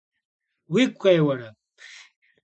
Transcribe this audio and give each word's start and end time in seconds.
–Уигу 0.73 0.97
къеуэрэ? 1.01 1.49